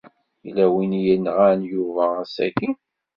Yella 0.43 0.65
win 0.73 0.91
i 0.99 1.01
yenɣan 1.05 1.59
Yuba 1.73 2.05
ass-aki. 2.23 2.69